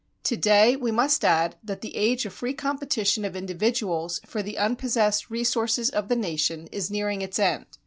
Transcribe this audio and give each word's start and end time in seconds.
To 0.23 0.35
day 0.35 0.75
we 0.75 0.89
must 0.91 1.23
add 1.23 1.57
that 1.63 1.81
the 1.81 1.95
age 1.95 2.25
of 2.25 2.33
free 2.33 2.55
competition 2.55 3.23
of 3.23 3.35
individuals 3.35 4.19
for 4.25 4.41
the 4.41 4.57
unpossessed 4.57 5.29
resources 5.29 5.91
of 5.91 6.07
the 6.07 6.15
nation 6.15 6.65
is 6.71 6.89
nearing 6.89 7.21
its 7.21 7.37
end. 7.37 7.67